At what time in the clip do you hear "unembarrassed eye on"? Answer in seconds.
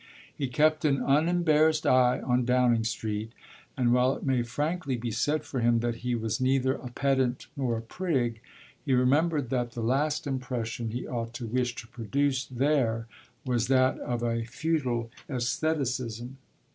0.99-2.43